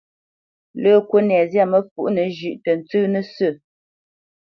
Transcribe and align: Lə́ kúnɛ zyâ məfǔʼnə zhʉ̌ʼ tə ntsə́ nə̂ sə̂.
Lə́ 0.81 0.95
kúnɛ 1.09 1.37
zyâ 1.51 1.63
məfǔʼnə 1.71 2.23
zhʉ̌ʼ 2.37 2.57
tə 2.63 2.71
ntsə́ 2.79 3.03
nə̂ 3.11 3.23
sə̂. 3.35 3.49